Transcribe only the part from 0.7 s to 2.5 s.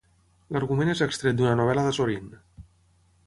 és extret d'una novel·la d'Azorín.